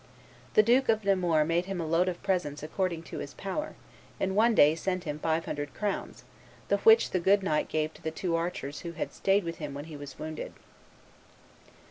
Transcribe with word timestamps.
The 0.55 0.63
Duke 0.63 0.89
of 0.89 1.03
Nemours 1.05 1.47
made 1.47 1.65
him 1.67 1.79
a 1.79 1.85
load 1.85 2.07
of 2.09 2.23
presents 2.23 2.63
according 2.63 3.03
to 3.03 3.19
his 3.19 3.35
power, 3.35 3.75
and 4.19 4.35
one 4.35 4.55
day 4.55 4.73
sent 4.73 5.03
him 5.03 5.19
five 5.19 5.45
hundred 5.45 5.75
crowns, 5.75 6.23
the 6.69 6.77
which 6.77 7.11
the 7.11 7.19
good 7.19 7.43
knight 7.43 7.67
gave 7.67 7.93
to 7.93 8.01
the 8.01 8.09
two 8.09 8.35
archers 8.35 8.79
who 8.79 8.93
had 8.93 9.13
staid 9.13 9.43
with 9.43 9.57
him 9.57 9.75
when 9.75 9.85
he 9.85 9.95
was 9.95 10.17
wounded." 10.17 10.53